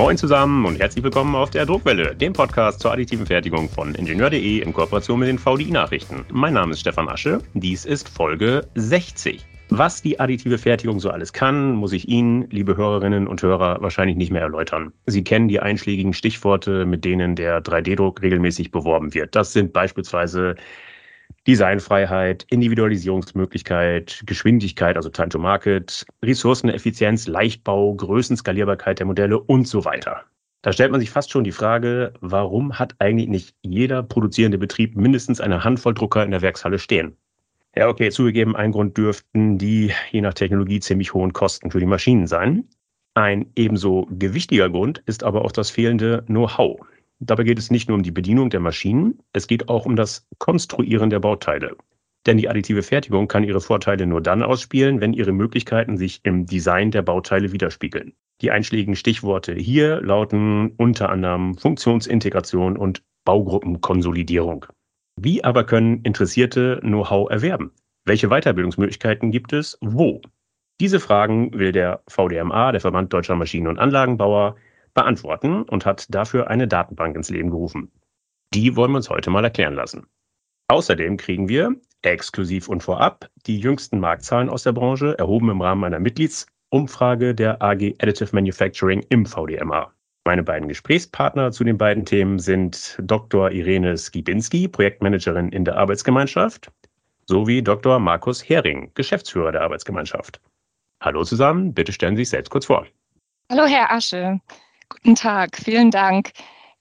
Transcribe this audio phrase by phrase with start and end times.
[0.00, 4.60] Moin zusammen und herzlich willkommen auf der Druckwelle, dem Podcast zur additiven Fertigung von Ingenieur.de
[4.60, 6.24] in Kooperation mit den VDI-Nachrichten.
[6.32, 9.44] Mein Name ist Stefan Asche, dies ist Folge 60.
[9.68, 14.16] Was die additive Fertigung so alles kann, muss ich Ihnen, liebe Hörerinnen und Hörer, wahrscheinlich
[14.16, 14.90] nicht mehr erläutern.
[15.04, 19.36] Sie kennen die einschlägigen Stichworte, mit denen der 3D-Druck regelmäßig beworben wird.
[19.36, 20.56] Das sind beispielsweise
[21.46, 30.24] Designfreiheit, Individualisierungsmöglichkeit, Geschwindigkeit, also Time to Market, Ressourceneffizienz, Leichtbau, Größenskalierbarkeit der Modelle und so weiter.
[30.62, 34.94] Da stellt man sich fast schon die Frage, warum hat eigentlich nicht jeder produzierende Betrieb
[34.94, 37.16] mindestens eine Handvoll Drucker in der Werkshalle stehen?
[37.74, 41.86] Ja, okay, zugegeben, ein Grund dürften die je nach Technologie ziemlich hohen Kosten für die
[41.86, 42.64] Maschinen sein.
[43.14, 46.80] Ein ebenso gewichtiger Grund ist aber auch das fehlende Know-how.
[47.22, 50.26] Dabei geht es nicht nur um die Bedienung der Maschinen, es geht auch um das
[50.38, 51.76] Konstruieren der Bauteile.
[52.26, 56.46] Denn die additive Fertigung kann ihre Vorteile nur dann ausspielen, wenn ihre Möglichkeiten sich im
[56.46, 58.14] Design der Bauteile widerspiegeln.
[58.40, 64.66] Die einschlägigen Stichworte hier lauten unter anderem Funktionsintegration und Baugruppenkonsolidierung.
[65.16, 67.72] Wie aber können Interessierte Know-how erwerben?
[68.06, 69.76] Welche Weiterbildungsmöglichkeiten gibt es?
[69.82, 70.22] Wo?
[70.80, 74.56] Diese Fragen will der VDMA, der Verband Deutscher Maschinen- und Anlagenbauer,
[74.94, 77.90] beantworten und hat dafür eine Datenbank ins Leben gerufen.
[78.52, 80.06] Die wollen wir uns heute mal erklären lassen.
[80.68, 85.84] Außerdem kriegen wir, exklusiv und vorab, die jüngsten Marktzahlen aus der Branche, erhoben im Rahmen
[85.84, 89.92] einer Mitgliedsumfrage der AG Additive Manufacturing im VDMA.
[90.24, 93.50] Meine beiden Gesprächspartner zu den beiden Themen sind Dr.
[93.50, 96.70] Irene Skibinski, Projektmanagerin in der Arbeitsgemeinschaft,
[97.26, 97.98] sowie Dr.
[97.98, 100.40] Markus Hering, Geschäftsführer der Arbeitsgemeinschaft.
[101.02, 102.86] Hallo zusammen, bitte stellen Sie sich selbst kurz vor.
[103.50, 104.40] Hallo Herr Asche.
[104.90, 106.32] Guten Tag, vielen Dank.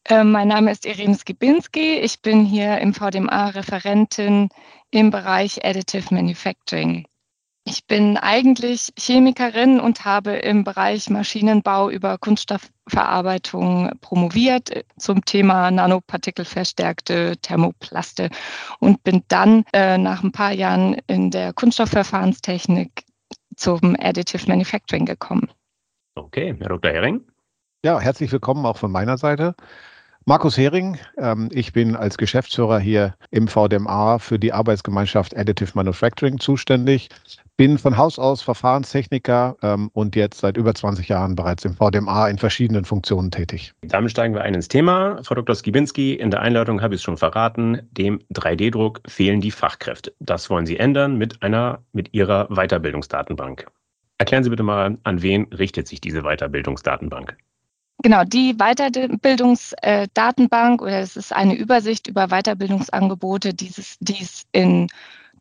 [0.06, 2.00] Äh, mein Name ist Irene Skibinski.
[2.00, 4.50] Ich bin hier im VDMA Referentin
[4.90, 7.06] im Bereich Additive Manufacturing.
[7.66, 15.70] Ich bin eigentlich Chemikerin und habe im Bereich Maschinenbau über Kunststoffverarbeitung promoviert äh, zum Thema
[15.70, 18.32] nanopartikelverstärkte Thermoplaste
[18.80, 23.04] und bin dann äh, nach ein paar Jahren in der Kunststoffverfahrenstechnik
[23.56, 25.52] zum Additive Manufacturing gekommen.
[26.16, 26.92] Okay, Herr Dr.
[26.92, 27.29] Hering.
[27.86, 29.56] Ja, herzlich willkommen auch von meiner Seite.
[30.26, 36.40] Markus Hering, ähm, ich bin als Geschäftsführer hier im VDMA für die Arbeitsgemeinschaft Additive Manufacturing
[36.40, 37.08] zuständig.
[37.56, 42.28] Bin von Haus aus Verfahrenstechniker ähm, und jetzt seit über 20 Jahren bereits im VDMA
[42.28, 43.74] in verschiedenen Funktionen tätig.
[43.82, 45.24] Damit steigen wir ein ins Thema.
[45.24, 45.56] Frau Dr.
[45.56, 50.14] Skibinski, in der Einleitung habe ich es schon verraten, dem 3D-Druck fehlen die Fachkräfte.
[50.20, 53.68] Das wollen Sie ändern mit einer, mit Ihrer Weiterbildungsdatenbank.
[54.18, 57.38] Erklären Sie bitte mal, an wen richtet sich diese Weiterbildungsdatenbank?
[58.02, 64.88] Genau, die Weiterbildungsdatenbank oder es ist eine Übersicht über Weiterbildungsangebote, die es in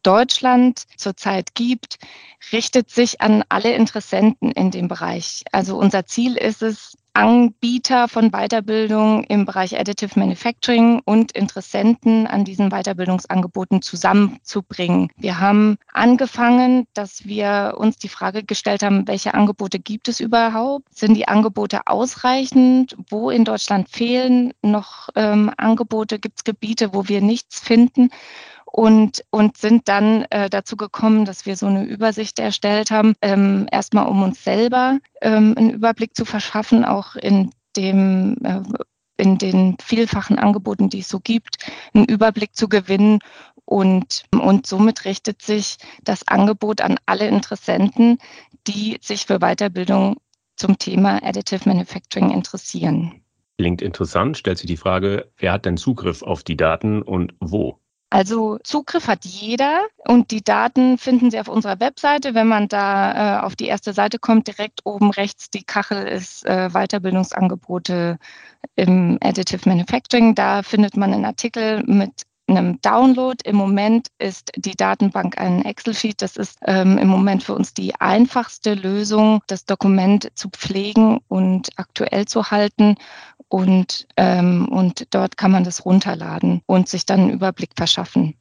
[0.02, 1.98] Deutschland zurzeit gibt,
[2.52, 5.44] richtet sich an alle Interessenten in dem Bereich.
[5.52, 12.44] Also unser Ziel ist es, Anbieter von Weiterbildung im Bereich Additive Manufacturing und Interessenten an
[12.44, 15.10] diesen Weiterbildungsangeboten zusammenzubringen.
[15.16, 20.96] Wir haben angefangen, dass wir uns die Frage gestellt haben, welche Angebote gibt es überhaupt?
[20.96, 22.96] Sind die Angebote ausreichend?
[23.10, 26.20] Wo in Deutschland fehlen noch ähm, Angebote?
[26.20, 28.10] Gibt es Gebiete, wo wir nichts finden?
[28.72, 33.66] Und, und sind dann äh, dazu gekommen, dass wir so eine Übersicht erstellt haben, ähm,
[33.72, 38.60] erstmal um uns selber ähm, einen Überblick zu verschaffen, auch in dem äh,
[39.20, 41.56] in den vielfachen Angeboten, die es so gibt,
[41.92, 43.18] einen Überblick zu gewinnen.
[43.64, 48.18] Und, und somit richtet sich das Angebot an alle Interessenten,
[48.66, 50.18] die sich für Weiterbildung
[50.56, 53.22] zum Thema Additive Manufacturing interessieren.
[53.58, 57.80] Klingt interessant, stellt sich die Frage, wer hat denn Zugriff auf die Daten und wo?
[58.10, 62.34] Also Zugriff hat jeder und die Daten finden Sie auf unserer Webseite.
[62.34, 66.46] Wenn man da äh, auf die erste Seite kommt, direkt oben rechts die Kachel ist
[66.46, 68.18] äh, Weiterbildungsangebote
[68.76, 70.34] im Additive Manufacturing.
[70.34, 73.36] Da findet man einen Artikel mit einem Download.
[73.44, 76.22] Im Moment ist die Datenbank ein Excel-Sheet.
[76.22, 81.68] Das ist ähm, im Moment für uns die einfachste Lösung, das Dokument zu pflegen und
[81.76, 82.96] aktuell zu halten
[83.48, 88.34] und, ähm, und dort kann man das runterladen und sich dann einen Überblick verschaffen.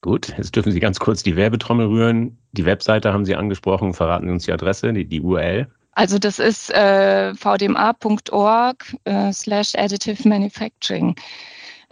[0.00, 2.38] Gut, jetzt dürfen Sie ganz kurz die Werbetrommel rühren.
[2.52, 5.68] Die Webseite haben Sie angesprochen, verraten Sie uns die Adresse, die, die URL.
[5.92, 11.14] Also das ist äh, vdma.org äh, slash additive manufacturing.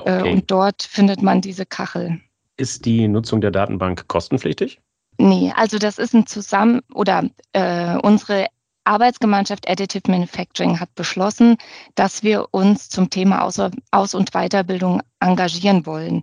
[0.05, 0.33] Äh, okay.
[0.33, 2.21] und dort findet man diese Kachel.
[2.57, 4.81] Ist die Nutzung der Datenbank kostenpflichtig?
[5.19, 8.47] Nee, also das ist ein Zusammen- oder äh, unsere
[8.85, 11.57] Arbeitsgemeinschaft Additive Manufacturing hat beschlossen,
[11.95, 16.23] dass wir uns zum Thema Aus-, und Weiterbildung engagieren wollen.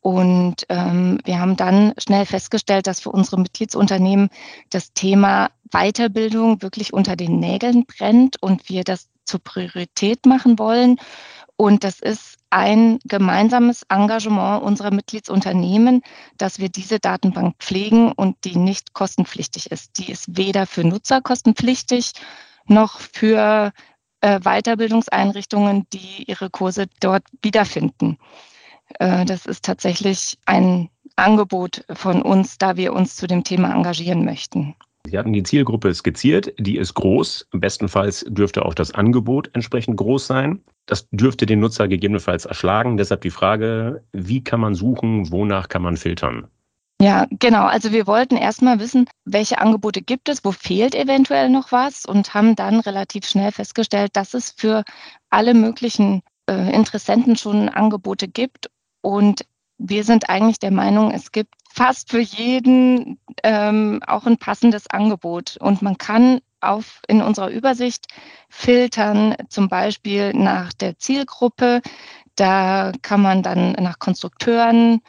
[0.00, 4.30] Und ähm, wir haben dann schnell festgestellt, dass für unsere Mitgliedsunternehmen
[4.70, 10.98] das Thema Weiterbildung wirklich unter den Nägeln brennt und wir das zur Priorität machen wollen.
[11.60, 16.02] Und das ist ein gemeinsames Engagement unserer Mitgliedsunternehmen,
[16.36, 19.98] dass wir diese Datenbank pflegen und die nicht kostenpflichtig ist.
[19.98, 22.12] Die ist weder für Nutzer kostenpflichtig
[22.66, 23.72] noch für
[24.20, 28.18] äh, Weiterbildungseinrichtungen, die ihre Kurse dort wiederfinden.
[29.00, 34.24] Äh, das ist tatsächlich ein Angebot von uns, da wir uns zu dem Thema engagieren
[34.24, 34.76] möchten.
[35.08, 37.48] Sie hatten die Zielgruppe skizziert, die ist groß.
[37.52, 40.60] Bestenfalls dürfte auch das Angebot entsprechend groß sein.
[40.84, 42.98] Das dürfte den Nutzer gegebenenfalls erschlagen.
[42.98, 46.48] Deshalb die Frage, wie kann man suchen, wonach kann man filtern?
[47.00, 47.64] Ja, genau.
[47.64, 52.34] Also wir wollten erstmal wissen, welche Angebote gibt es, wo fehlt eventuell noch was und
[52.34, 54.84] haben dann relativ schnell festgestellt, dass es für
[55.30, 58.68] alle möglichen äh, Interessenten schon Angebote gibt.
[59.00, 59.46] Und
[59.78, 65.56] wir sind eigentlich der Meinung, es gibt fast für jeden ähm, auch ein passendes Angebot.
[65.60, 68.06] Und man kann auf, in unserer Übersicht
[68.48, 71.82] filtern, zum Beispiel nach der Zielgruppe.
[72.34, 75.02] Da kann man dann nach Konstrukteuren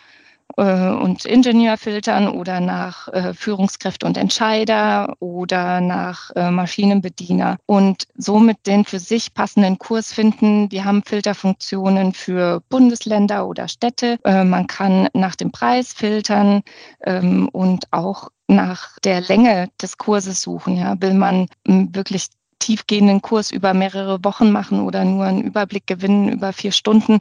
[0.59, 8.07] äh, und Ingenieur filtern oder nach äh, Führungskräfte und Entscheider oder nach äh, Maschinenbediener und
[8.15, 10.71] somit den für sich passenden Kurs finden.
[10.71, 14.19] Wir haben Filterfunktionen für Bundesländer oder Städte.
[14.23, 16.61] Äh, man kann nach dem Preis filtern
[17.05, 20.75] ähm, und auch nach der Länge des Kurses suchen.
[20.75, 20.99] Ja.
[20.99, 22.27] Will man wirklich
[22.59, 27.19] tiefgehenden Kurs über mehrere Wochen machen oder nur einen Überblick gewinnen über vier Stunden.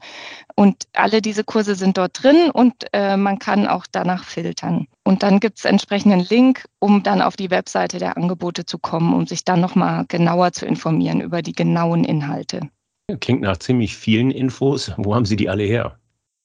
[0.55, 4.87] Und alle diese Kurse sind dort drin und äh, man kann auch danach filtern.
[5.05, 9.15] Und dann gibt es entsprechenden Link, um dann auf die Webseite der Angebote zu kommen,
[9.15, 12.69] um sich dann nochmal genauer zu informieren über die genauen Inhalte.
[13.21, 14.93] Klingt nach ziemlich vielen Infos.
[14.99, 15.99] Wo haben Sie die alle her?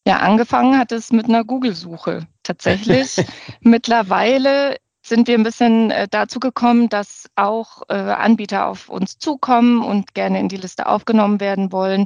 [0.08, 2.28] Ja, angefangen hat es mit einer Google-Suche.
[2.44, 3.18] Tatsächlich.
[3.62, 9.84] Mittlerweile sind wir ein bisschen äh, dazu gekommen, dass auch äh, Anbieter auf uns zukommen
[9.84, 12.06] und gerne in die Liste aufgenommen werden wollen.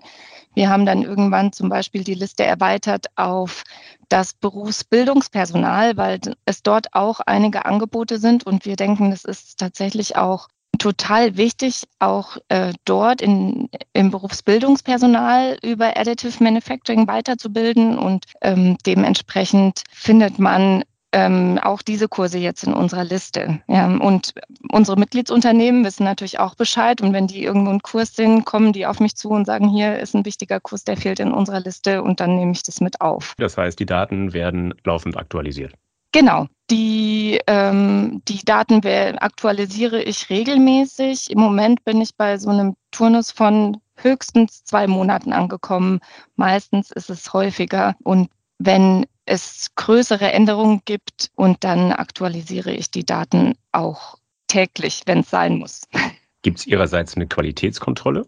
[0.55, 3.63] Wir haben dann irgendwann zum Beispiel die Liste erweitert auf
[4.09, 10.15] das Berufsbildungspersonal, weil es dort auch einige Angebote sind und wir denken, das ist tatsächlich
[10.15, 10.47] auch
[10.79, 19.83] total wichtig, auch äh, dort in, im Berufsbildungspersonal über Additive Manufacturing weiterzubilden und ähm, dementsprechend
[19.91, 23.61] findet man ähm, auch diese Kurse jetzt in unserer Liste.
[23.67, 24.33] Ja, und
[24.71, 27.01] unsere Mitgliedsunternehmen wissen natürlich auch Bescheid.
[27.01, 29.99] Und wenn die irgendwo einen Kurs sehen, kommen die auf mich zu und sagen, hier
[29.99, 32.99] ist ein wichtiger Kurs, der fehlt in unserer Liste und dann nehme ich das mit
[33.01, 33.33] auf.
[33.37, 35.73] Das heißt, die Daten werden laufend aktualisiert.
[36.11, 36.47] Genau.
[36.69, 38.81] Die, ähm, die Daten
[39.19, 41.31] aktualisiere ich regelmäßig.
[41.31, 45.99] Im Moment bin ich bei so einem Turnus von höchstens zwei Monaten angekommen.
[46.35, 47.95] Meistens ist es häufiger.
[48.03, 55.19] Und wenn es größere Änderungen gibt und dann aktualisiere ich die Daten auch täglich, wenn
[55.19, 55.81] es sein muss.
[56.41, 58.25] Gibt es Ihrerseits eine Qualitätskontrolle?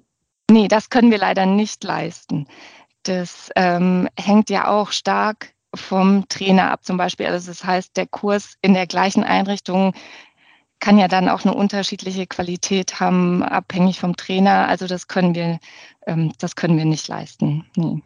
[0.51, 2.47] Nee, das können wir leider nicht leisten.
[3.03, 7.27] Das ähm, hängt ja auch stark vom Trainer ab zum Beispiel.
[7.27, 9.93] Also das heißt, der Kurs in der gleichen Einrichtung
[10.79, 14.67] kann ja dann auch eine unterschiedliche Qualität haben, abhängig vom Trainer.
[14.67, 15.59] Also das können wir,
[16.07, 17.65] ähm, das können wir nicht leisten.
[17.75, 18.01] Nee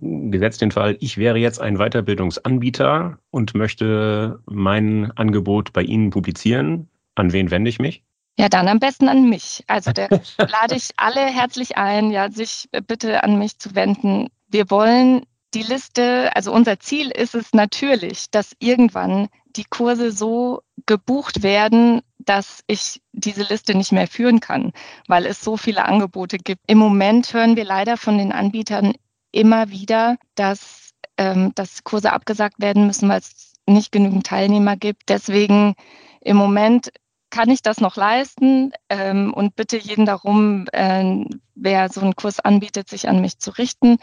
[0.00, 6.88] gesetzt den Fall, ich wäre jetzt ein Weiterbildungsanbieter und möchte mein Angebot bei Ihnen publizieren.
[7.14, 8.02] An wen wende ich mich?
[8.38, 9.62] Ja, dann am besten an mich.
[9.68, 10.08] Also da
[10.38, 14.28] lade ich alle herzlich ein, ja, sich bitte an mich zu wenden.
[14.48, 15.22] Wir wollen
[15.54, 22.02] die Liste, also unser Ziel ist es natürlich, dass irgendwann die Kurse so gebucht werden,
[22.18, 24.72] dass ich diese Liste nicht mehr führen kann,
[25.06, 26.60] weil es so viele Angebote gibt.
[26.66, 28.94] Im Moment hören wir leider von den Anbietern
[29.34, 35.08] immer wieder, dass, ähm, dass Kurse abgesagt werden müssen, weil es nicht genügend Teilnehmer gibt.
[35.08, 35.74] Deswegen
[36.20, 36.92] im Moment
[37.30, 41.24] kann ich das noch leisten ähm, und bitte jeden darum, äh,
[41.54, 43.98] wer so einen Kurs anbietet, sich an mich zu richten.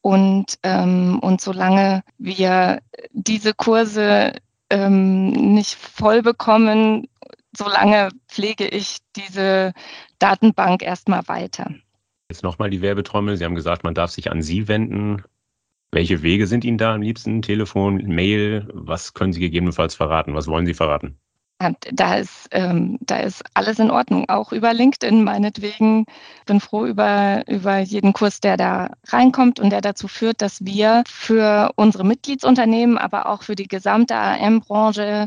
[0.00, 2.80] Und, ähm, und solange wir
[3.12, 4.32] diese Kurse
[4.70, 7.08] ähm, nicht voll bekommen,
[7.54, 9.74] solange pflege ich diese
[10.18, 11.70] Datenbank erstmal weiter.
[12.30, 13.36] Jetzt nochmal die Werbetrommel.
[13.36, 15.24] Sie haben gesagt, man darf sich an Sie wenden.
[15.90, 17.42] Welche Wege sind Ihnen da am liebsten?
[17.42, 18.68] Telefon, Mail?
[18.72, 20.32] Was können Sie gegebenenfalls verraten?
[20.32, 21.18] Was wollen Sie verraten?
[21.92, 26.06] Da ist, ähm, da ist alles in Ordnung, auch über LinkedIn meinetwegen.
[26.46, 31.02] Bin froh über, über jeden Kurs, der da reinkommt und der dazu führt, dass wir
[31.08, 35.26] für unsere Mitgliedsunternehmen, aber auch für die gesamte AM-Branche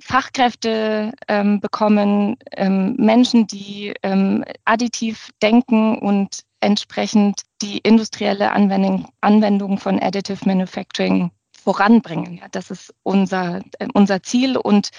[0.00, 9.78] Fachkräfte ähm, bekommen, ähm, Menschen, die ähm, additiv denken und entsprechend die industrielle Anwendung, Anwendung
[9.78, 12.38] von Additive Manufacturing voranbringen.
[12.38, 14.90] Ja, das ist unser, äh, unser Ziel und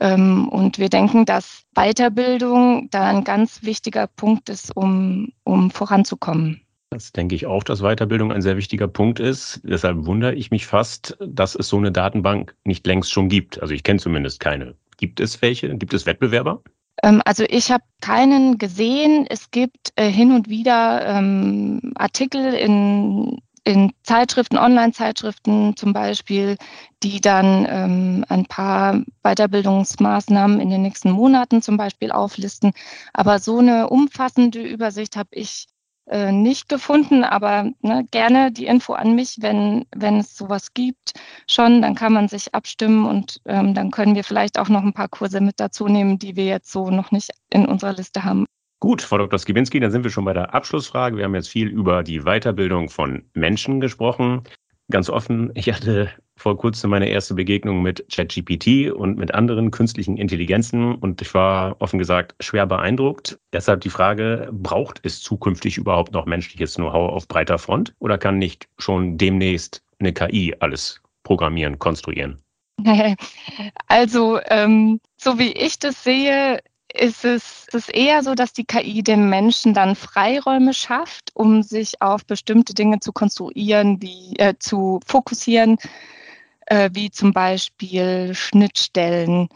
[0.00, 6.62] Ähm, und wir denken, dass Weiterbildung da ein ganz wichtiger Punkt ist, um, um voranzukommen.
[6.92, 9.62] Das denke ich auch, dass Weiterbildung ein sehr wichtiger Punkt ist.
[9.64, 13.62] Deshalb wundere ich mich fast, dass es so eine Datenbank nicht längst schon gibt.
[13.62, 14.74] Also ich kenne zumindest keine.
[14.98, 15.74] Gibt es welche?
[15.78, 16.62] Gibt es Wettbewerber?
[17.02, 19.26] Ähm, also ich habe keinen gesehen.
[19.26, 26.58] Es gibt äh, hin und wieder ähm, Artikel in, in Zeitschriften, Online-Zeitschriften zum Beispiel,
[27.02, 32.72] die dann ähm, ein paar Weiterbildungsmaßnahmen in den nächsten Monaten zum Beispiel auflisten.
[33.14, 35.68] Aber so eine umfassende Übersicht habe ich
[36.06, 41.12] äh, nicht gefunden, aber ne, gerne die Info an mich, wenn, wenn es sowas gibt
[41.48, 44.94] schon, dann kann man sich abstimmen und ähm, dann können wir vielleicht auch noch ein
[44.94, 48.46] paar Kurse mit dazu nehmen, die wir jetzt so noch nicht in unserer Liste haben.
[48.80, 49.38] Gut, Frau Dr.
[49.38, 51.16] Skibinski, dann sind wir schon bei der Abschlussfrage.
[51.16, 54.42] Wir haben jetzt viel über die Weiterbildung von Menschen gesprochen.
[54.90, 56.10] Ganz offen, ich hatte
[56.42, 61.76] vor kurzem meine erste Begegnung mit ChatGPT und mit anderen künstlichen Intelligenzen und ich war
[61.80, 63.38] offen gesagt schwer beeindruckt.
[63.52, 68.38] Deshalb die Frage, braucht es zukünftig überhaupt noch menschliches Know-how auf breiter Front oder kann
[68.38, 72.42] nicht schon demnächst eine KI alles programmieren, konstruieren?
[73.86, 76.58] Also, ähm, so wie ich das sehe,
[76.92, 82.02] ist es, ist eher so, dass die KI dem Menschen dann Freiräume schafft, um sich
[82.02, 85.78] auf bestimmte Dinge zu konstruieren, wie äh, zu fokussieren,
[86.72, 89.48] äh, wie zum Beispiel Schnittstellen.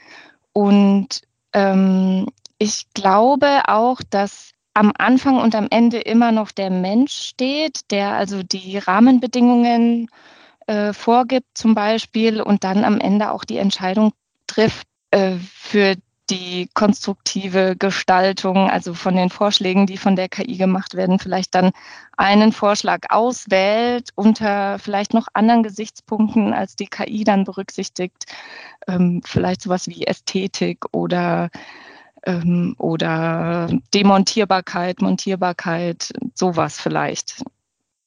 [0.52, 1.22] Und
[1.54, 2.26] ähm,
[2.58, 8.10] ich glaube auch, dass am Anfang und am Ende immer noch der Mensch steht, der
[8.12, 10.10] also die Rahmenbedingungen
[10.66, 14.12] äh, vorgibt zum Beispiel und dann am Ende auch die Entscheidung
[14.46, 15.96] trifft äh, für
[16.30, 21.72] die konstruktive Gestaltung, also von den Vorschlägen, die von der KI gemacht werden, vielleicht dann
[22.16, 28.26] einen Vorschlag auswählt unter vielleicht noch anderen Gesichtspunkten, als die KI dann berücksichtigt,
[28.88, 31.50] ähm, vielleicht sowas wie Ästhetik oder
[32.24, 37.42] ähm, oder Demontierbarkeit, Montierbarkeit, sowas vielleicht.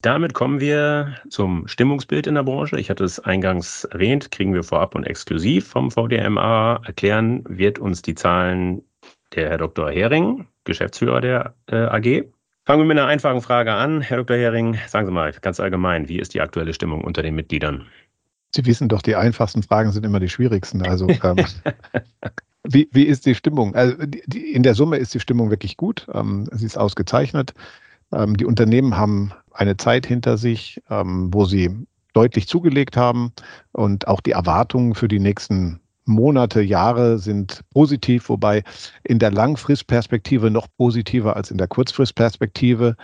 [0.01, 2.79] Damit kommen wir zum Stimmungsbild in der Branche.
[2.79, 6.81] Ich hatte es eingangs erwähnt, kriegen wir vorab und exklusiv vom VDMA.
[6.85, 8.81] Erklären wird uns die Zahlen
[9.35, 9.91] der Herr Dr.
[9.91, 12.31] Hering, Geschäftsführer der äh, AG.
[12.65, 13.99] Fangen wir mit einer einfachen Frage an.
[13.99, 14.37] Herr Dr.
[14.37, 17.85] Hering, sagen Sie mal ganz allgemein, wie ist die aktuelle Stimmung unter den Mitgliedern?
[18.55, 20.81] Sie wissen doch, die einfachsten Fragen sind immer die schwierigsten.
[20.83, 21.45] Also ähm,
[22.63, 23.75] wie, wie ist die Stimmung?
[23.75, 26.07] Also die, in der Summe ist die Stimmung wirklich gut.
[26.13, 27.53] Ähm, sie ist ausgezeichnet.
[28.13, 31.69] Ähm, die Unternehmen haben eine Zeit hinter sich, ähm, wo sie
[32.13, 33.31] deutlich zugelegt haben
[33.71, 38.63] und auch die Erwartungen für die nächsten Monate, Jahre sind positiv, wobei
[39.03, 42.95] in der Langfristperspektive noch positiver als in der Kurzfristperspektive.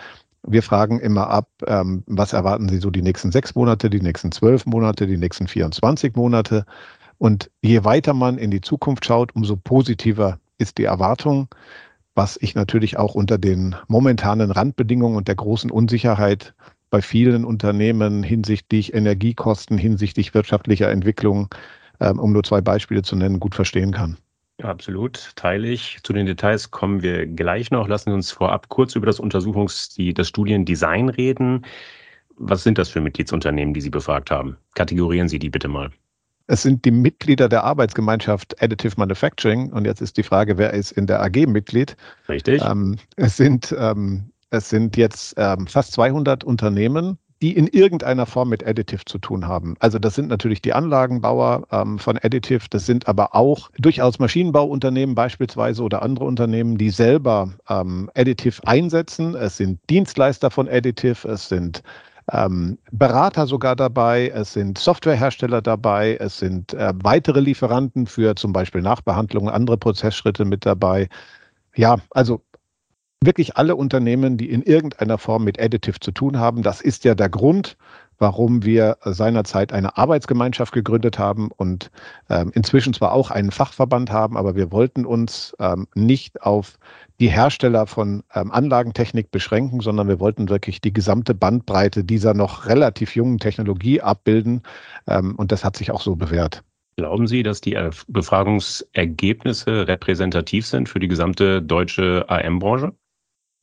[0.47, 4.31] Wir fragen immer ab, ähm, was erwarten Sie so die nächsten sechs Monate, die nächsten
[4.31, 6.65] zwölf Monate, die nächsten 24 Monate.
[7.17, 11.47] Und je weiter man in die Zukunft schaut, umso positiver ist die Erwartung
[12.15, 16.55] was ich natürlich auch unter den momentanen Randbedingungen und der großen Unsicherheit
[16.89, 21.53] bei vielen Unternehmen hinsichtlich Energiekosten, hinsichtlich wirtschaftlicher Entwicklung,
[22.00, 24.17] ähm, um nur zwei Beispiele zu nennen, gut verstehen kann.
[24.63, 26.00] absolut, teile ich.
[26.03, 27.88] Zu den Details kommen wir gleich noch.
[27.88, 31.65] Lassen Sie uns vorab kurz über das Untersuchungs-, die, das Studiendesign reden.
[32.38, 34.57] Was sind das für Mitgliedsunternehmen, die Sie befragt haben?
[34.75, 35.91] Kategorieren Sie die bitte mal.
[36.47, 39.71] Es sind die Mitglieder der Arbeitsgemeinschaft Additive Manufacturing.
[39.71, 41.95] Und jetzt ist die Frage, wer ist in der AG Mitglied?
[42.29, 42.61] Richtig.
[42.63, 48.49] Ähm, es, sind, ähm, es sind jetzt ähm, fast 200 Unternehmen, die in irgendeiner Form
[48.49, 49.75] mit Additive zu tun haben.
[49.79, 55.15] Also das sind natürlich die Anlagenbauer ähm, von Additive, das sind aber auch durchaus Maschinenbauunternehmen
[55.15, 59.35] beispielsweise oder andere Unternehmen, die selber ähm, Additive einsetzen.
[59.35, 61.83] Es sind Dienstleister von Additive, es sind
[62.32, 68.53] ähm, Berater sogar dabei, es sind Softwarehersteller dabei, es sind äh, weitere Lieferanten für zum
[68.53, 71.08] Beispiel Nachbehandlungen, andere Prozessschritte mit dabei.
[71.75, 72.41] Ja, also
[73.24, 76.62] wirklich alle Unternehmen, die in irgendeiner Form mit Additive zu tun haben.
[76.62, 77.77] Das ist ja der Grund,
[78.17, 81.91] warum wir seinerzeit eine Arbeitsgemeinschaft gegründet haben und
[82.29, 86.77] ähm, inzwischen zwar auch einen Fachverband haben, aber wir wollten uns ähm, nicht auf
[87.19, 92.65] die Hersteller von ähm, Anlagentechnik beschränken, sondern wir wollten wirklich die gesamte Bandbreite dieser noch
[92.67, 94.62] relativ jungen Technologie abbilden.
[95.07, 96.63] Ähm, und das hat sich auch so bewährt.
[96.98, 102.93] Glauben Sie, dass die Befragungsergebnisse repräsentativ sind für die gesamte deutsche AM-Branche?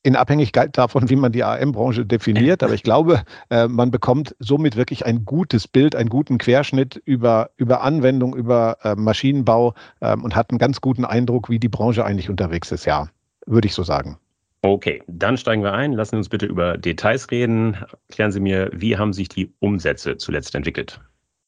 [0.03, 2.63] In Abhängigkeit davon, wie man die AM-Branche definiert.
[2.63, 7.51] Aber ich glaube, äh, man bekommt somit wirklich ein gutes Bild, einen guten Querschnitt über,
[7.57, 12.05] über Anwendung, über äh, Maschinenbau ähm, und hat einen ganz guten Eindruck, wie die Branche
[12.05, 12.85] eigentlich unterwegs ist.
[12.85, 13.09] Ja
[13.47, 14.19] würde ich so sagen.
[14.63, 15.93] Okay, dann steigen wir ein.
[15.93, 17.77] Lassen Sie uns bitte über Details reden.
[18.11, 21.01] Klären Sie mir, wie haben sich die Umsätze zuletzt entwickelt?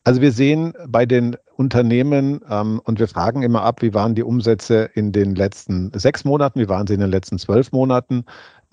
[0.06, 4.23] Also wir sehen bei den Unternehmen ähm, und wir fragen immer ab, wie waren die
[4.23, 8.26] Umsätze in den letzten sechs Monaten, wie waren sie in den letzten zwölf Monaten.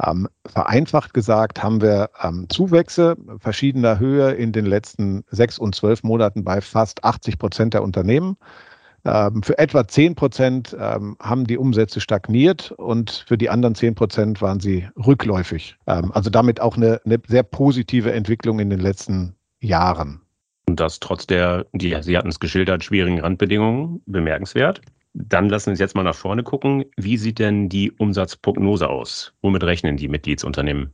[0.06, 6.04] Ähm, vereinfacht gesagt haben wir ähm, Zuwächse verschiedener Höhe in den letzten sechs und zwölf
[6.04, 8.36] Monaten bei fast 80 Prozent der Unternehmen.
[9.06, 13.96] Ähm, für etwa 10 Prozent ähm, haben die Umsätze stagniert und für die anderen 10
[13.96, 15.78] Prozent waren sie rückläufig.
[15.88, 20.22] Ähm, also damit auch eine, eine sehr positive Entwicklung in den letzten Jahren.
[20.72, 24.80] Und das trotz der, die, Sie hatten es geschildert, schwierigen Randbedingungen, bemerkenswert.
[25.14, 26.86] Dann lassen wir uns jetzt mal nach vorne gucken.
[26.96, 29.34] Wie sieht denn die Umsatzprognose aus?
[29.42, 30.94] Womit rechnen die Mitgliedsunternehmen?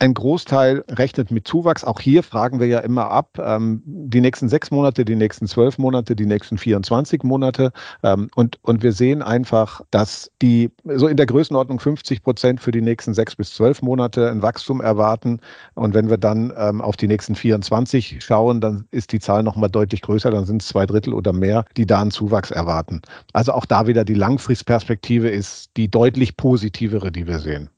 [0.00, 1.82] Ein Großteil rechnet mit Zuwachs.
[1.82, 5.76] Auch hier fragen wir ja immer ab, ähm, die nächsten sechs Monate, die nächsten zwölf
[5.76, 7.72] Monate, die nächsten 24 Monate.
[8.04, 12.70] Ähm, und, und wir sehen einfach, dass die so in der Größenordnung 50 Prozent für
[12.70, 15.40] die nächsten sechs bis zwölf Monate ein Wachstum erwarten.
[15.74, 19.68] Und wenn wir dann ähm, auf die nächsten 24 schauen, dann ist die Zahl nochmal
[19.68, 20.30] deutlich größer.
[20.30, 23.02] Dann sind es zwei Drittel oder mehr, die da einen Zuwachs erwarten.
[23.32, 27.70] Also auch da wieder die Langfristperspektive ist die deutlich positivere, die wir sehen.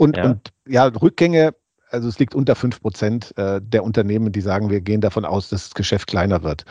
[0.00, 0.24] Und ja.
[0.24, 1.54] und ja, Rückgänge
[1.90, 5.48] also es liegt unter fünf Prozent äh, der Unternehmen, die sagen, wir gehen davon aus,
[5.48, 6.64] dass das Geschäft kleiner wird.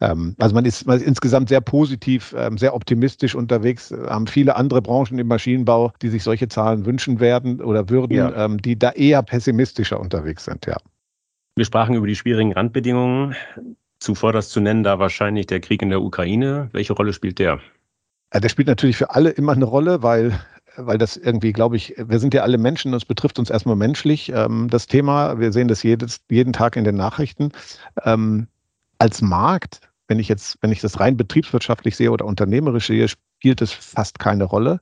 [0.00, 3.90] Ähm, also man ist, man ist insgesamt sehr positiv, ähm, sehr optimistisch unterwegs.
[3.90, 8.44] Haben viele andere Branchen im Maschinenbau, die sich solche Zahlen wünschen werden oder würden, ja.
[8.44, 10.76] Ähm, die da eher pessimistischer unterwegs sind, ja.
[11.56, 13.34] Wir sprachen über die schwierigen Randbedingungen.
[13.98, 16.68] Zuvor das zu nennen, da wahrscheinlich der Krieg in der Ukraine.
[16.72, 17.58] Welche Rolle spielt der?
[18.32, 20.38] Der spielt natürlich für alle immer eine Rolle, weil
[20.78, 24.32] weil das irgendwie, glaube ich, wir sind ja alle Menschen, es betrifft uns erstmal menschlich,
[24.34, 25.38] ähm, das Thema.
[25.38, 27.50] Wir sehen das jedes, jeden Tag in den Nachrichten.
[28.04, 28.46] Ähm,
[28.98, 33.60] als Markt, wenn ich jetzt, wenn ich das rein betriebswirtschaftlich sehe oder unternehmerisch sehe, spielt
[33.60, 34.80] es fast keine Rolle.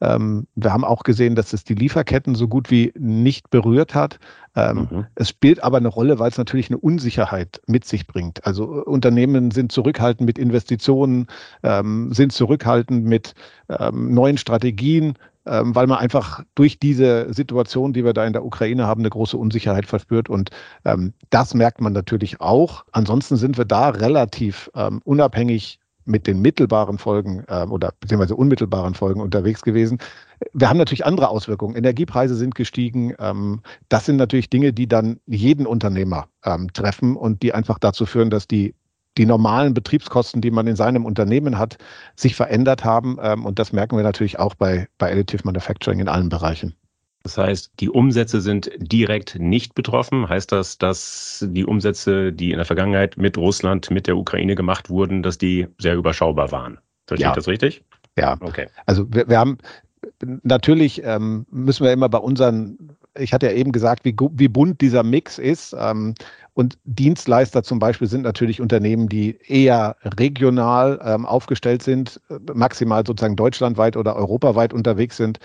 [0.00, 4.18] Ähm, wir haben auch gesehen, dass es die Lieferketten so gut wie nicht berührt hat.
[4.54, 5.06] Ähm, mhm.
[5.16, 8.46] Es spielt aber eine Rolle, weil es natürlich eine Unsicherheit mit sich bringt.
[8.46, 11.26] Also äh, Unternehmen sind zurückhaltend mit Investitionen,
[11.62, 13.34] ähm, sind zurückhaltend mit
[13.68, 15.14] ähm, neuen Strategien,
[15.48, 19.10] ähm, weil man einfach durch diese Situation, die wir da in der Ukraine haben, eine
[19.10, 20.28] große Unsicherheit verspürt.
[20.28, 20.50] Und
[20.84, 22.84] ähm, das merkt man natürlich auch.
[22.92, 28.94] Ansonsten sind wir da relativ ähm, unabhängig mit den mittelbaren Folgen ähm, oder beziehungsweise unmittelbaren
[28.94, 29.98] Folgen unterwegs gewesen.
[30.54, 31.76] Wir haben natürlich andere Auswirkungen.
[31.76, 33.14] Energiepreise sind gestiegen.
[33.18, 38.06] Ähm, das sind natürlich Dinge, die dann jeden Unternehmer ähm, treffen und die einfach dazu
[38.06, 38.74] führen, dass die
[39.18, 41.76] die normalen Betriebskosten, die man in seinem Unternehmen hat,
[42.16, 43.18] sich verändert haben.
[43.22, 46.74] Ähm, und das merken wir natürlich auch bei, bei Additive Manufacturing in allen Bereichen.
[47.24, 50.28] Das heißt, die Umsätze sind direkt nicht betroffen.
[50.28, 54.88] Heißt das, dass die Umsätze, die in der Vergangenheit mit Russland, mit der Ukraine gemacht
[54.88, 56.78] wurden, dass die sehr überschaubar waren?
[57.06, 57.30] Verstehe ja.
[57.32, 57.84] ich das richtig?
[58.16, 58.36] Ja.
[58.40, 58.68] Okay.
[58.86, 59.58] Also wir, wir haben
[60.42, 64.80] natürlich ähm, müssen wir immer bei unseren, ich hatte ja eben gesagt, wie, wie bunt
[64.80, 65.74] dieser Mix ist.
[65.78, 66.14] Ähm,
[66.58, 72.20] und Dienstleister zum Beispiel sind natürlich Unternehmen, die eher regional ähm, aufgestellt sind,
[72.52, 75.38] maximal sozusagen deutschlandweit oder europaweit unterwegs sind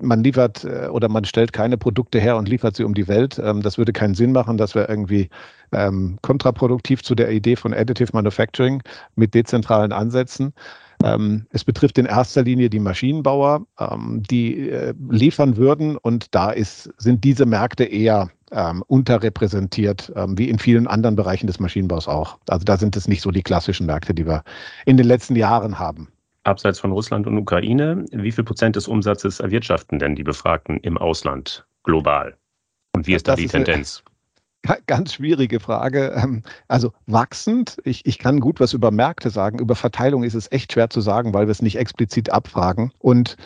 [0.00, 3.38] man liefert äh, oder man stellt keine Produkte her und liefert sie um die Welt.
[3.42, 4.56] Ähm, das würde keinen Sinn machen.
[4.56, 5.28] Das wäre irgendwie
[5.72, 8.82] ähm, kontraproduktiv zu der Idee von Additive Manufacturing
[9.16, 10.54] mit dezentralen Ansätzen.
[11.04, 13.66] Ähm, es betrifft in erster Linie die Maschinenbauer,
[14.30, 18.30] die äh, liefern würden und da ist, sind diese Märkte eher
[18.86, 22.38] unterrepräsentiert, wie in vielen anderen Bereichen des Maschinenbaus auch.
[22.48, 24.42] Also da sind es nicht so die klassischen Märkte, die wir
[24.84, 26.08] in den letzten Jahren haben
[26.44, 30.98] abseits von Russland und Ukraine, wie viel Prozent des Umsatzes erwirtschaften denn die Befragten im
[30.98, 32.36] Ausland global?
[32.94, 34.02] Und wie ist das da die ist Tendenz?
[34.86, 36.12] Ganz schwierige Frage.
[36.16, 39.58] Ähm, also wachsend, ich, ich kann gut was über Märkte sagen.
[39.58, 42.92] Über Verteilung ist es echt schwer zu sagen, weil wir es nicht explizit abfragen.
[42.98, 43.36] Und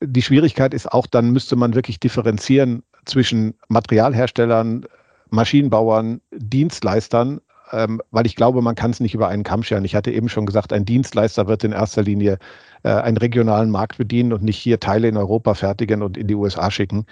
[0.00, 4.86] die Schwierigkeit ist auch, dann müsste man wirklich differenzieren zwischen Materialherstellern,
[5.30, 7.40] Maschinenbauern, Dienstleistern
[7.72, 9.84] ähm, weil ich glaube, man kann es nicht über einen Kamm scheren.
[9.84, 12.38] Ich hatte eben schon gesagt, ein Dienstleister wird in erster Linie
[12.82, 16.34] äh, einen regionalen Markt bedienen und nicht hier Teile in Europa fertigen und in die
[16.34, 17.06] USA schicken.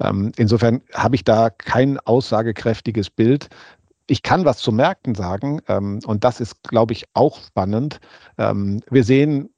[0.00, 3.48] Ähm, insofern habe ich da kein aussagekräftiges Bild.
[4.06, 8.00] Ich kann was zu Märkten sagen ähm, und das ist, glaube ich, auch spannend.
[8.38, 9.48] Ähm, wir sehen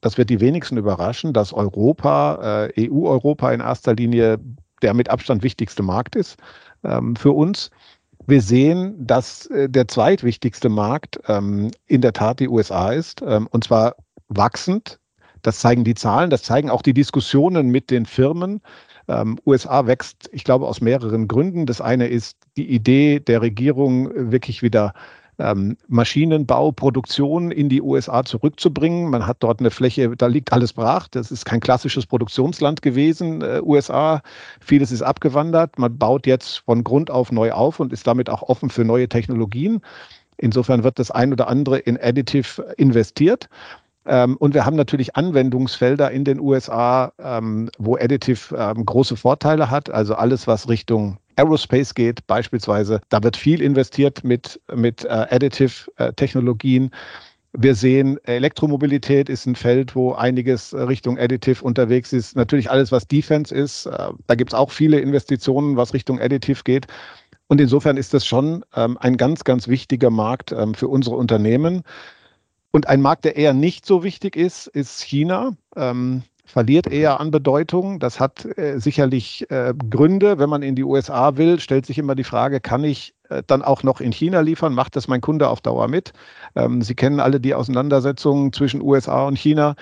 [0.00, 4.38] das wird die wenigsten überraschen, dass Europa, äh, EU-Europa in erster Linie
[4.84, 6.36] der mit Abstand wichtigste Markt ist
[6.84, 7.70] ähm, für uns.
[8.26, 13.48] Wir sehen, dass äh, der zweitwichtigste Markt ähm, in der Tat die USA ist, ähm,
[13.50, 13.96] und zwar
[14.28, 15.00] wachsend.
[15.42, 18.60] Das zeigen die Zahlen, das zeigen auch die Diskussionen mit den Firmen.
[19.08, 21.66] Ähm, USA wächst, ich glaube, aus mehreren Gründen.
[21.66, 24.94] Das eine ist die Idee der Regierung, wirklich wieder
[25.38, 29.10] ähm, Maschinenbau, Produktion in die USA zurückzubringen.
[29.10, 31.08] Man hat dort eine Fläche, da liegt alles brach.
[31.08, 34.22] Das ist kein klassisches Produktionsland gewesen, äh, USA.
[34.60, 35.78] Vieles ist abgewandert.
[35.78, 39.08] Man baut jetzt von Grund auf neu auf und ist damit auch offen für neue
[39.08, 39.80] Technologien.
[40.36, 43.48] Insofern wird das ein oder andere in Additive investiert.
[44.06, 49.70] Ähm, und wir haben natürlich Anwendungsfelder in den USA, ähm, wo Additive ähm, große Vorteile
[49.70, 49.90] hat.
[49.90, 53.00] Also alles, was Richtung Aerospace geht, beispielsweise.
[53.08, 56.86] Da wird viel investiert mit, mit äh, Additive-Technologien.
[56.86, 56.90] Äh,
[57.56, 62.34] wir sehen, Elektromobilität ist ein Feld, wo einiges äh, Richtung Additive unterwegs ist.
[62.34, 63.86] Natürlich alles, was Defense ist.
[63.86, 66.86] Äh, da gibt es auch viele Investitionen, was Richtung Additive geht.
[67.46, 71.82] Und insofern ist das schon ähm, ein ganz, ganz wichtiger Markt ähm, für unsere Unternehmen.
[72.74, 75.52] Und ein Markt, der eher nicht so wichtig ist, ist China.
[75.76, 78.00] Ähm, verliert eher an Bedeutung.
[78.00, 80.40] Das hat äh, sicherlich äh, Gründe.
[80.40, 83.62] Wenn man in die USA will, stellt sich immer die Frage, kann ich äh, dann
[83.62, 84.74] auch noch in China liefern?
[84.74, 86.14] Macht das mein Kunde auf Dauer mit?
[86.56, 89.76] Ähm, Sie kennen alle die Auseinandersetzungen zwischen USA und China.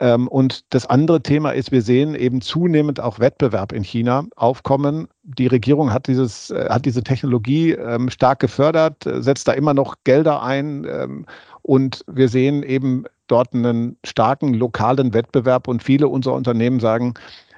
[0.00, 5.08] Ähm, und das andere Thema ist, wir sehen eben zunehmend auch Wettbewerb in China aufkommen.
[5.22, 9.72] Die Regierung hat, dieses, äh, hat diese Technologie ähm, stark gefördert, äh, setzt da immer
[9.72, 11.26] noch Gelder ein.
[11.64, 15.68] Ähm, und wir sehen eben dort einen starken lokalen Wettbewerb.
[15.68, 17.14] Und viele unserer Unternehmen sagen,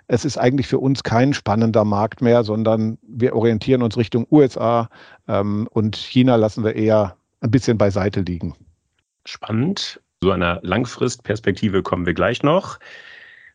[0.08, 4.88] es ist eigentlich für uns kein spannender Markt mehr, sondern wir orientieren uns Richtung USA
[5.26, 8.54] und China lassen wir eher ein bisschen beiseite liegen.
[9.24, 10.00] Spannend.
[10.22, 12.78] Zu einer Langfristperspektive kommen wir gleich noch.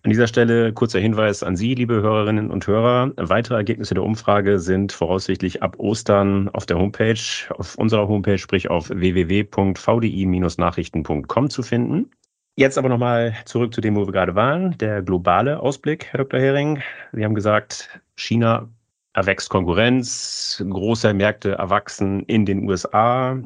[0.03, 3.11] An dieser Stelle kurzer Hinweis an Sie, liebe Hörerinnen und Hörer.
[3.17, 7.21] Weitere Ergebnisse der Umfrage sind voraussichtlich ab Ostern auf der Homepage,
[7.55, 12.09] auf unserer Homepage, sprich auf www.vdi-nachrichten.com zu finden.
[12.55, 14.75] Jetzt aber nochmal zurück zu dem, wo wir gerade waren.
[14.79, 16.39] Der globale Ausblick, Herr Dr.
[16.39, 16.81] Hering.
[17.13, 18.67] Sie haben gesagt, China
[19.13, 23.37] erwächst Konkurrenz, große Märkte erwachsen in den USA.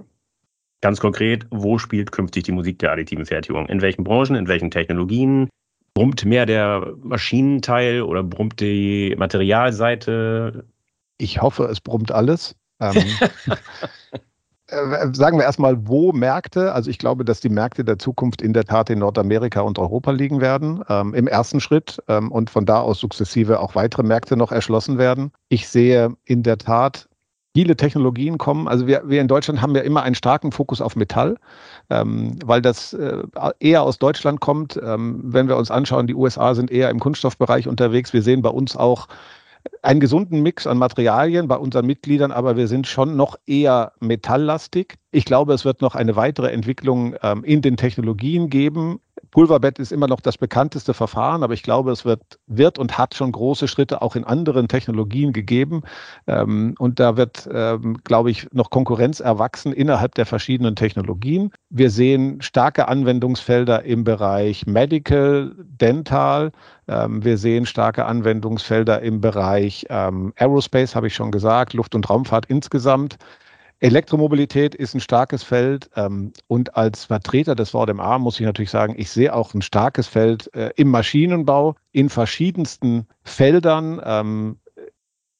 [0.79, 3.67] Ganz konkret, wo spielt künftig die Musik der additiven Fertigung?
[3.67, 5.49] In welchen Branchen, in welchen Technologien?
[5.95, 10.65] Brummt mehr der Maschinenteil oder brummt die Materialseite?
[11.17, 12.53] Ich hoffe, es brummt alles.
[12.81, 12.97] Ähm,
[14.67, 16.73] äh, sagen wir erstmal, wo Märkte.
[16.73, 20.11] Also ich glaube, dass die Märkte der Zukunft in der Tat in Nordamerika und Europa
[20.11, 24.35] liegen werden, ähm, im ersten Schritt ähm, und von da aus sukzessive auch weitere Märkte
[24.35, 25.31] noch erschlossen werden.
[25.47, 27.07] Ich sehe in der Tat
[27.55, 28.67] viele Technologien kommen.
[28.67, 31.37] Also wir, wir in Deutschland haben ja immer einen starken Fokus auf Metall,
[31.89, 33.23] ähm, weil das äh,
[33.59, 34.77] eher aus Deutschland kommt.
[34.83, 38.11] Ähm, wenn wir uns anschauen, die USA sind eher im Kunststoffbereich unterwegs.
[38.11, 39.07] Wir sehen bei uns auch
[39.81, 44.95] einen gesunden Mix an Materialien bei unseren Mitgliedern, aber wir sind schon noch eher metalllastig.
[45.11, 48.99] Ich glaube, es wird noch eine weitere Entwicklung ähm, in den Technologien geben.
[49.35, 53.15] Pulverbett ist immer noch das bekannteste Verfahren, aber ich glaube, es wird, wird und hat
[53.15, 55.81] schon große Schritte auch in anderen Technologien gegeben.
[56.25, 61.51] Ähm, und da wird, ähm, glaube ich, noch Konkurrenz erwachsen innerhalb der verschiedenen Technologien.
[61.69, 66.53] Wir sehen starke Anwendungsfelder im Bereich Medical, Dental.
[66.87, 72.09] Ähm, wir sehen starke Anwendungsfelder im Bereich ähm, Aerospace, habe ich schon gesagt, Luft- und
[72.09, 73.17] Raumfahrt insgesamt.
[73.79, 78.95] Elektromobilität ist ein starkes Feld ähm, und als Vertreter des VDMA muss ich natürlich sagen,
[78.97, 84.01] ich sehe auch ein starkes Feld äh, im Maschinenbau in verschiedensten Feldern.
[84.03, 84.59] Ähm,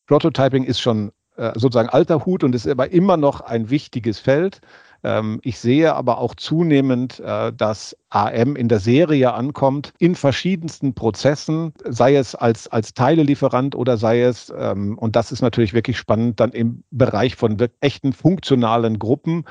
[0.07, 4.59] Prototyping ist schon äh, sozusagen alter Hut und ist aber immer noch ein wichtiges Feld.
[5.05, 10.95] Ähm, ich sehe aber auch zunehmend, äh, dass AM in der Serie ankommt, in verschiedensten
[10.95, 15.99] Prozessen, sei es als, als Teilelieferant oder sei es, ähm, und das ist natürlich wirklich
[15.99, 19.45] spannend, dann im Bereich von echten funktionalen Gruppen,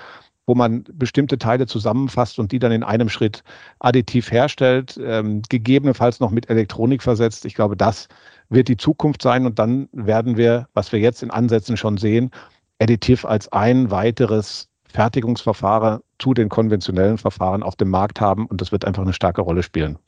[0.47, 3.45] wo man bestimmte Teile zusammenfasst und die dann in einem Schritt
[3.79, 7.45] additiv herstellt, ähm, gegebenenfalls noch mit Elektronik versetzt.
[7.45, 8.09] Ich glaube, das
[8.49, 12.33] wird die Zukunft sein und dann werden wir, was wir jetzt in Ansätzen schon sehen,
[12.81, 18.71] additiv als ein weiteres Fertigungsverfahren zu den konventionellen Verfahren auf dem Markt haben und das
[18.71, 19.99] wird einfach eine starke Rolle spielen.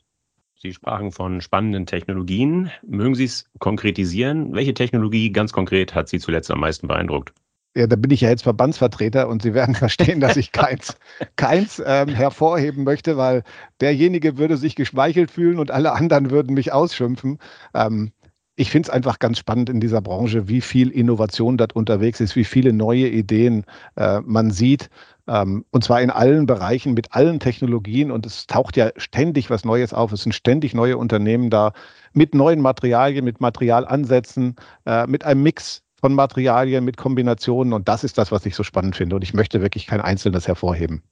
[0.59, 2.71] Sie sprachen von spannenden Technologien.
[2.87, 4.55] Mögen Sie es konkretisieren?
[4.55, 7.33] Welche Technologie ganz konkret hat Sie zuletzt am meisten beeindruckt?
[7.75, 10.97] Ja, da bin ich ja jetzt Verbandsvertreter und Sie werden verstehen, dass ich keins,
[11.35, 13.43] keins ähm, hervorheben möchte, weil
[13.81, 17.39] derjenige würde sich geschmeichelt fühlen und alle anderen würden mich ausschimpfen.
[17.75, 18.13] Ähm,
[18.59, 22.35] ich finde es einfach ganz spannend in dieser Branche, wie viel Innovation dort unterwegs ist,
[22.35, 23.65] wie viele neue Ideen
[23.95, 24.89] äh, man sieht.
[25.27, 28.09] Ähm, und zwar in allen Bereichen, mit allen Technologien.
[28.09, 30.11] Und es taucht ja ständig was Neues auf.
[30.11, 31.71] Es sind ständig neue Unternehmen da
[32.13, 34.55] mit neuen Materialien, mit Materialansätzen,
[34.87, 37.73] äh, mit einem Mix von Materialien, mit Kombinationen.
[37.73, 39.17] Und das ist das, was ich so spannend finde.
[39.17, 41.03] Und ich möchte wirklich kein einzelnes hervorheben.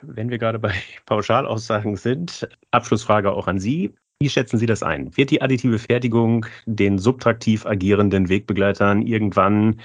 [0.00, 0.74] Wenn wir gerade bei
[1.06, 3.94] Pauschalaussagen sind, Abschlussfrage auch an Sie.
[4.22, 5.16] Wie schätzen Sie das ein?
[5.16, 9.80] Wird die additive Fertigung den subtraktiv agierenden Wegbegleitern irgendwann,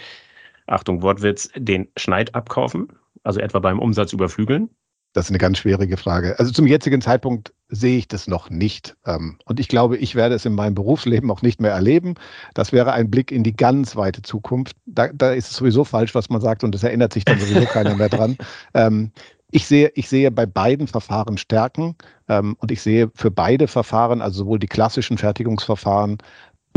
[0.67, 2.87] Achtung Wortwitz, den Schneid abkaufen?
[3.23, 4.69] Also etwa beim Umsatz überflügeln?
[5.17, 6.37] das ist eine ganz schwierige Frage.
[6.37, 8.95] Also zum jetzigen Zeitpunkt sehe ich das noch nicht.
[9.07, 12.13] Ähm, und ich glaube, ich werde es in meinem Berufsleben auch nicht mehr erleben.
[12.53, 14.75] Das wäre ein Blick in die ganz weite Zukunft.
[14.85, 17.65] Da, da ist es sowieso falsch, was man sagt, und es erinnert sich dann sowieso
[17.65, 18.37] keiner mehr dran.
[19.51, 21.95] Ich sehe, ich sehe bei beiden Verfahren Stärken
[22.27, 26.17] ähm, und ich sehe für beide Verfahren, also sowohl die klassischen Fertigungsverfahren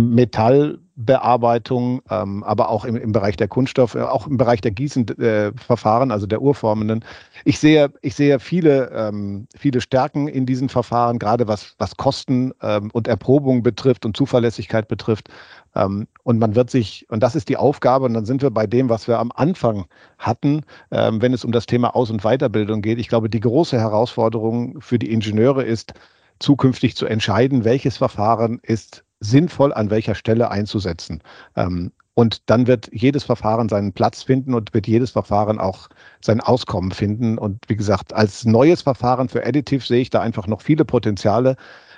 [0.00, 6.10] Metallbearbeitung, ähm, aber auch im, im, Bereich der Kunststoff, äh, auch im Bereich der Gießenverfahren,
[6.10, 7.04] äh, also der Urformenden.
[7.44, 12.52] Ich sehe, ich sehe viele, ähm, viele Stärken in diesen Verfahren, gerade was, was Kosten
[12.62, 15.28] ähm, und Erprobung betrifft und Zuverlässigkeit betrifft.
[15.74, 18.66] Ähm, und man wird sich, und das ist die Aufgabe, und dann sind wir bei
[18.66, 19.86] dem, was wir am Anfang
[20.18, 22.98] hatten, ähm, wenn es um das Thema Aus- und Weiterbildung geht.
[22.98, 25.94] Ich glaube, die große Herausforderung für die Ingenieure ist,
[26.40, 31.22] zukünftig zu entscheiden, welches Verfahren ist sinnvoll an welcher Stelle einzusetzen.
[31.56, 35.88] Ähm, und dann wird jedes Verfahren seinen Platz finden und wird jedes Verfahren auch
[36.20, 37.38] sein Auskommen finden.
[37.38, 41.56] Und wie gesagt, als neues Verfahren für Additive sehe ich da einfach noch viele Potenziale.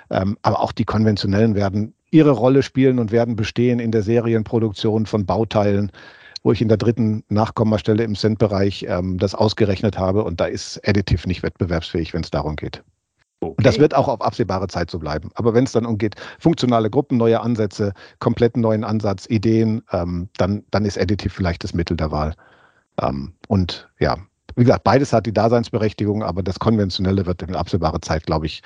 [0.09, 5.07] Ähm, aber auch die konventionellen werden ihre Rolle spielen und werden bestehen in der Serienproduktion
[5.07, 5.91] von Bauteilen,
[6.43, 10.23] wo ich in der dritten Nachkommastelle im Cent-Bereich ähm, das ausgerechnet habe.
[10.23, 12.83] Und da ist Additive nicht wettbewerbsfähig, wenn es darum geht.
[13.47, 13.55] Okay.
[13.57, 15.29] Und das wird auch auf absehbare Zeit so bleiben.
[15.35, 20.63] Aber wenn es dann umgeht, funktionale Gruppen, neue Ansätze, kompletten neuen Ansatz, Ideen, ähm, dann,
[20.71, 22.35] dann ist Additive vielleicht das Mittel der Wahl.
[23.01, 24.17] Ähm, und ja,
[24.55, 28.61] wie gesagt, beides hat die Daseinsberechtigung, aber das Konventionelle wird in absehbarer Zeit, glaube ich,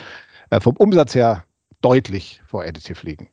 [0.49, 1.43] äh, vom Umsatz her
[1.81, 3.29] deutlich vor Additive liegen.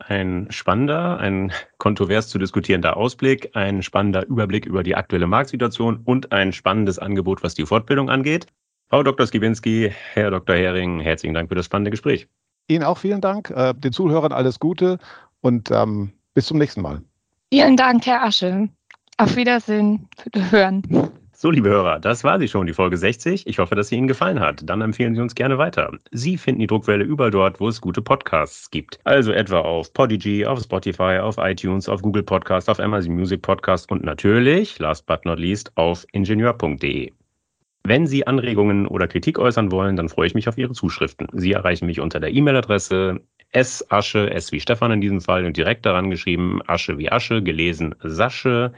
[0.00, 6.30] Ein spannender, ein kontrovers zu diskutierender Ausblick, ein spannender Überblick über die aktuelle Marktsituation und
[6.30, 8.46] ein spannendes Angebot, was die Fortbildung angeht.
[8.90, 9.26] Frau Dr.
[9.26, 10.56] Skibinski, Herr Dr.
[10.56, 12.26] Hering, herzlichen Dank für das spannende Gespräch.
[12.68, 14.98] Ihnen auch vielen Dank, äh, den Zuhörern alles Gute
[15.42, 17.02] und ähm, bis zum nächsten Mal.
[17.52, 18.68] Vielen Dank, Herr Asche.
[19.18, 20.08] Auf Wiedersehen.
[20.50, 20.82] Hören.
[21.32, 23.46] So, liebe Hörer, das war sie schon, die Folge 60.
[23.46, 24.62] Ich hoffe, dass sie Ihnen gefallen hat.
[24.64, 25.92] Dann empfehlen Sie uns gerne weiter.
[26.10, 28.98] Sie finden die Druckwelle überall dort, wo es gute Podcasts gibt.
[29.04, 33.90] Also etwa auf Podigy, auf Spotify, auf iTunes, auf Google Podcast, auf Amazon Music Podcast
[33.92, 37.12] und natürlich, last but not least, auf ingenieur.de.
[37.88, 41.26] Wenn Sie Anregungen oder Kritik äußern wollen, dann freue ich mich auf Ihre Zuschriften.
[41.32, 43.22] Sie erreichen mich unter der E-Mail-Adresse
[43.54, 47.94] Asche, S wie Stefan in diesem Fall und direkt daran geschrieben, Asche wie Asche, gelesen
[48.02, 48.74] Sasche,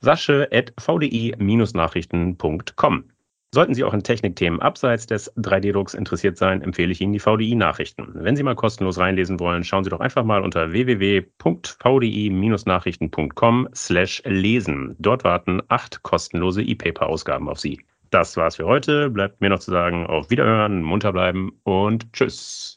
[0.00, 3.04] sasche at vdi-nachrichten.com.
[3.52, 8.08] Sollten Sie auch in Technikthemen abseits des 3D-Drucks interessiert sein, empfehle ich Ihnen die VDI-Nachrichten.
[8.14, 14.96] Wenn Sie mal kostenlos reinlesen wollen, schauen Sie doch einfach mal unter www.vdi-nachrichten.com slash lesen.
[14.98, 17.80] Dort warten acht kostenlose E-Paper-Ausgaben auf Sie.
[18.10, 19.08] Das war's für heute.
[19.08, 22.76] Bleibt mir noch zu sagen, auf Wiederhören, munter bleiben und tschüss.